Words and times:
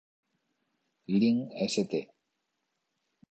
Lyn 1.19 1.37
St. 1.73 2.09